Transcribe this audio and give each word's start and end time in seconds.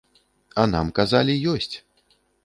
А 0.61 0.63
нам 0.71 0.87
казалі, 0.99 1.35
ёсць! 1.53 1.69